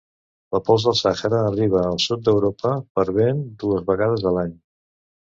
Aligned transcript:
La 0.55 0.59
pols 0.67 0.85
del 0.85 0.95
Sahara 0.99 1.41
arriba 1.49 1.83
al 1.89 1.99
sud 2.05 2.23
d'Europa 2.27 2.71
per 2.99 3.05
vent 3.19 3.43
dues 3.65 3.85
vegades 3.91 4.25
a 4.31 4.33
l'any. 4.39 4.57